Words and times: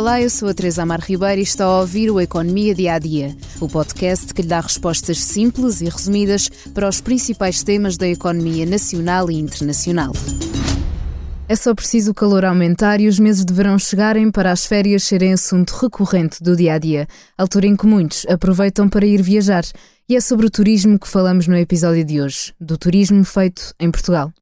Olá, 0.00 0.18
eu 0.18 0.30
sou 0.30 0.48
a 0.48 0.54
Teresa 0.54 0.82
Amar 0.82 1.02
Ribeiro 1.02 1.40
e 1.40 1.44
está 1.44 1.66
a 1.66 1.80
ouvir 1.80 2.10
o 2.10 2.18
Economia 2.18 2.74
Dia 2.74 2.94
a 2.94 2.98
Dia, 2.98 3.36
o 3.60 3.68
podcast 3.68 4.32
que 4.32 4.40
lhe 4.40 4.48
dá 4.48 4.58
respostas 4.58 5.20
simples 5.22 5.82
e 5.82 5.90
resumidas 5.90 6.48
para 6.72 6.88
os 6.88 7.02
principais 7.02 7.62
temas 7.62 7.98
da 7.98 8.08
economia 8.08 8.64
nacional 8.64 9.30
e 9.30 9.38
internacional. 9.38 10.14
É 11.46 11.54
só 11.54 11.74
preciso 11.74 12.12
o 12.12 12.14
calor 12.14 12.46
aumentar 12.46 12.98
e 12.98 13.08
os 13.08 13.18
meses 13.18 13.44
de 13.44 13.52
verão 13.52 13.78
chegarem 13.78 14.30
para 14.30 14.50
as 14.50 14.64
férias 14.64 15.04
serem 15.04 15.34
assunto 15.34 15.72
recorrente 15.72 16.42
do 16.42 16.56
dia 16.56 16.72
a 16.72 16.78
dia, 16.78 17.06
altura 17.36 17.66
em 17.66 17.76
que 17.76 17.86
muitos 17.86 18.24
aproveitam 18.26 18.88
para 18.88 19.04
ir 19.04 19.20
viajar. 19.20 19.64
E 20.08 20.16
é 20.16 20.20
sobre 20.22 20.46
o 20.46 20.50
turismo 20.50 20.98
que 20.98 21.08
falamos 21.08 21.46
no 21.46 21.58
episódio 21.58 22.06
de 22.06 22.22
hoje, 22.22 22.54
do 22.58 22.78
turismo 22.78 23.22
feito 23.22 23.74
em 23.78 23.90
Portugal. 23.90 24.32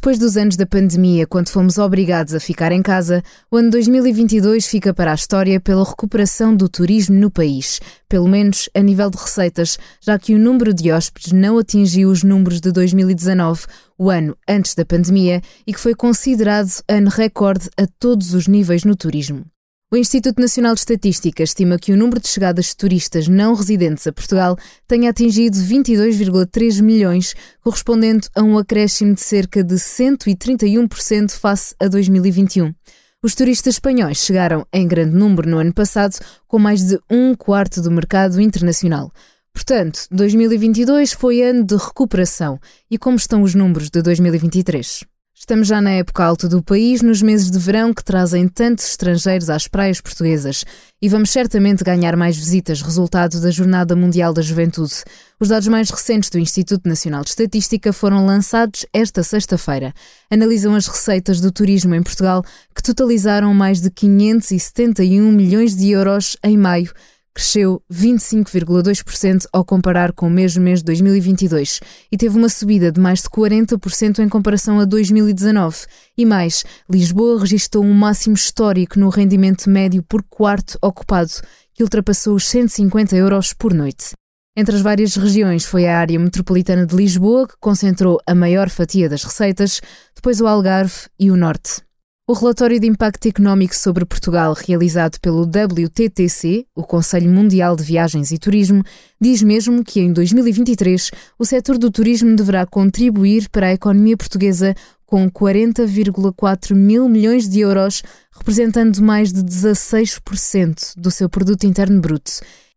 Depois 0.00 0.18
dos 0.18 0.38
anos 0.38 0.56
da 0.56 0.64
pandemia, 0.64 1.26
quando 1.26 1.50
fomos 1.50 1.76
obrigados 1.76 2.32
a 2.32 2.40
ficar 2.40 2.72
em 2.72 2.80
casa, 2.80 3.22
o 3.50 3.58
ano 3.58 3.68
2022 3.70 4.66
fica 4.66 4.94
para 4.94 5.12
a 5.12 5.14
história 5.14 5.60
pela 5.60 5.84
recuperação 5.84 6.56
do 6.56 6.70
turismo 6.70 7.16
no 7.16 7.30
país, 7.30 7.82
pelo 8.08 8.26
menos 8.26 8.70
a 8.74 8.80
nível 8.80 9.10
de 9.10 9.18
receitas, 9.18 9.78
já 10.00 10.18
que 10.18 10.34
o 10.34 10.38
número 10.38 10.72
de 10.72 10.90
hóspedes 10.90 11.32
não 11.32 11.58
atingiu 11.58 12.08
os 12.08 12.22
números 12.22 12.62
de 12.62 12.72
2019, 12.72 13.66
o 13.98 14.08
ano 14.08 14.34
antes 14.48 14.74
da 14.74 14.86
pandemia, 14.86 15.42
e 15.66 15.74
que 15.74 15.78
foi 15.78 15.94
considerado 15.94 16.70
ano 16.88 17.10
recorde 17.10 17.68
a 17.76 17.86
todos 17.98 18.32
os 18.32 18.48
níveis 18.48 18.84
no 18.84 18.96
turismo. 18.96 19.44
O 19.92 19.96
Instituto 19.96 20.40
Nacional 20.40 20.72
de 20.74 20.82
Estatística 20.82 21.42
estima 21.42 21.76
que 21.76 21.92
o 21.92 21.96
número 21.96 22.20
de 22.20 22.28
chegadas 22.28 22.66
de 22.66 22.76
turistas 22.76 23.26
não 23.26 23.54
residentes 23.54 24.06
a 24.06 24.12
Portugal 24.12 24.56
tenha 24.86 25.10
atingido 25.10 25.56
22,3 25.56 26.80
milhões, 26.80 27.34
correspondendo 27.60 28.28
a 28.36 28.40
um 28.40 28.56
acréscimo 28.56 29.14
de 29.14 29.20
cerca 29.20 29.64
de 29.64 29.74
131% 29.74 31.32
face 31.32 31.74
a 31.80 31.88
2021. 31.88 32.72
Os 33.20 33.34
turistas 33.34 33.74
espanhóis 33.74 34.18
chegaram 34.18 34.64
em 34.72 34.86
grande 34.86 35.16
número 35.16 35.50
no 35.50 35.58
ano 35.58 35.74
passado, 35.74 36.24
com 36.46 36.60
mais 36.60 36.86
de 36.86 36.96
um 37.10 37.34
quarto 37.34 37.82
do 37.82 37.90
mercado 37.90 38.40
internacional. 38.40 39.10
Portanto, 39.52 40.02
2022 40.12 41.12
foi 41.14 41.42
ano 41.42 41.64
de 41.64 41.74
recuperação. 41.74 42.60
E 42.88 42.96
como 42.96 43.16
estão 43.16 43.42
os 43.42 43.56
números 43.56 43.90
de 43.90 44.00
2023? 44.02 45.09
Estamos 45.50 45.66
já 45.66 45.82
na 45.82 45.90
época 45.90 46.24
alta 46.24 46.48
do 46.48 46.62
país, 46.62 47.02
nos 47.02 47.20
meses 47.20 47.50
de 47.50 47.58
verão 47.58 47.92
que 47.92 48.04
trazem 48.04 48.46
tantos 48.46 48.86
estrangeiros 48.86 49.50
às 49.50 49.66
praias 49.66 50.00
portuguesas. 50.00 50.64
E 51.02 51.08
vamos 51.08 51.30
certamente 51.30 51.82
ganhar 51.82 52.16
mais 52.16 52.36
visitas, 52.36 52.80
resultado 52.80 53.40
da 53.40 53.50
Jornada 53.50 53.96
Mundial 53.96 54.32
da 54.32 54.42
Juventude. 54.42 54.94
Os 55.40 55.48
dados 55.48 55.66
mais 55.66 55.90
recentes 55.90 56.30
do 56.30 56.38
Instituto 56.38 56.88
Nacional 56.88 57.24
de 57.24 57.30
Estatística 57.30 57.92
foram 57.92 58.24
lançados 58.24 58.86
esta 58.92 59.24
sexta-feira. 59.24 59.92
Analisam 60.30 60.72
as 60.76 60.86
receitas 60.86 61.40
do 61.40 61.50
turismo 61.50 61.96
em 61.96 62.02
Portugal, 62.04 62.44
que 62.72 62.80
totalizaram 62.80 63.52
mais 63.52 63.80
de 63.80 63.90
571 63.90 65.32
milhões 65.32 65.74
de 65.74 65.90
euros 65.90 66.36
em 66.44 66.56
maio 66.56 66.92
cresceu 67.34 67.82
25,2% 67.92 69.46
ao 69.52 69.64
comparar 69.64 70.12
com 70.12 70.26
o 70.26 70.30
mesmo 70.30 70.62
mês 70.62 70.80
de 70.80 70.86
2022 70.86 71.80
e 72.10 72.16
teve 72.16 72.36
uma 72.36 72.48
subida 72.48 72.90
de 72.90 73.00
mais 73.00 73.22
de 73.22 73.28
40% 73.28 74.18
em 74.18 74.28
comparação 74.28 74.80
a 74.80 74.84
2019. 74.84 75.86
E 76.16 76.26
mais, 76.26 76.64
Lisboa 76.90 77.40
registrou 77.40 77.84
um 77.84 77.94
máximo 77.94 78.34
histórico 78.34 78.98
no 78.98 79.08
rendimento 79.08 79.68
médio 79.68 80.02
por 80.02 80.22
quarto 80.22 80.78
ocupado, 80.82 81.32
que 81.74 81.82
ultrapassou 81.82 82.34
os 82.34 82.48
150 82.48 83.16
euros 83.16 83.52
por 83.52 83.72
noite. 83.72 84.12
Entre 84.56 84.74
as 84.74 84.82
várias 84.82 85.14
regiões 85.14 85.64
foi 85.64 85.86
a 85.86 85.98
área 85.98 86.18
metropolitana 86.18 86.84
de 86.84 86.94
Lisboa 86.94 87.46
que 87.46 87.54
concentrou 87.60 88.20
a 88.26 88.34
maior 88.34 88.68
fatia 88.68 89.08
das 89.08 89.24
receitas, 89.24 89.80
depois 90.14 90.40
o 90.40 90.46
Algarve 90.46 91.08
e 91.18 91.30
o 91.30 91.36
Norte. 91.36 91.82
O 92.30 92.32
relatório 92.32 92.78
de 92.78 92.86
impacto 92.86 93.26
económico 93.26 93.74
sobre 93.74 94.04
Portugal, 94.04 94.54
realizado 94.56 95.18
pelo 95.18 95.42
WTTC, 95.42 96.64
o 96.76 96.84
Conselho 96.84 97.28
Mundial 97.28 97.74
de 97.74 97.82
Viagens 97.82 98.30
e 98.30 98.38
Turismo, 98.38 98.84
diz 99.20 99.42
mesmo 99.42 99.82
que 99.82 99.98
em 99.98 100.12
2023 100.12 101.10
o 101.36 101.44
setor 101.44 101.76
do 101.76 101.90
turismo 101.90 102.36
deverá 102.36 102.64
contribuir 102.64 103.48
para 103.48 103.66
a 103.66 103.72
economia 103.72 104.16
portuguesa 104.16 104.76
com 105.04 105.28
40,4 105.28 106.72
mil 106.72 107.08
milhões 107.08 107.48
de 107.48 107.58
euros, 107.58 108.00
representando 108.30 109.02
mais 109.02 109.32
de 109.32 109.42
16% 109.42 110.92
do 110.96 111.10
seu 111.10 111.28
produto 111.28 111.64
interno 111.64 112.00
bruto, 112.00 112.30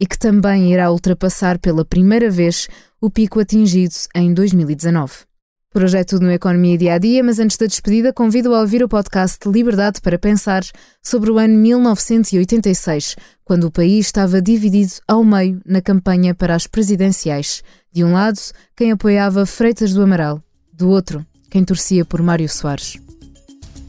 e 0.00 0.08
que 0.08 0.18
também 0.18 0.72
irá 0.72 0.90
ultrapassar 0.90 1.60
pela 1.60 1.84
primeira 1.84 2.28
vez 2.28 2.66
o 3.00 3.08
pico 3.08 3.38
atingido 3.38 3.94
em 4.12 4.34
2019. 4.34 5.35
Por 5.72 5.82
hoje 5.82 5.98
é 5.98 6.04
tudo 6.04 6.24
no 6.24 6.32
Economia 6.32 6.78
Dia 6.78 6.94
a 6.94 6.98
Dia, 6.98 7.22
mas 7.22 7.38
antes 7.38 7.58
da 7.58 7.66
despedida, 7.66 8.12
convido 8.12 8.54
a 8.54 8.60
ouvir 8.60 8.82
o 8.82 8.88
podcast 8.88 9.46
Liberdade 9.48 10.00
para 10.00 10.18
Pensar 10.18 10.64
sobre 11.02 11.30
o 11.30 11.38
ano 11.38 11.58
1986, 11.58 13.16
quando 13.44 13.64
o 13.64 13.70
país 13.70 14.06
estava 14.06 14.40
dividido 14.40 14.92
ao 15.06 15.22
meio 15.22 15.60
na 15.66 15.82
campanha 15.82 16.34
para 16.34 16.54
as 16.54 16.66
presidenciais. 16.66 17.62
De 17.92 18.02
um 18.02 18.12
lado, 18.12 18.38
quem 18.74 18.92
apoiava 18.92 19.44
Freitas 19.44 19.92
do 19.92 20.02
Amaral, 20.02 20.42
do 20.72 20.88
outro, 20.88 21.26
quem 21.50 21.62
torcia 21.62 22.04
por 22.04 22.22
Mário 22.22 22.48
Soares. 22.48 22.98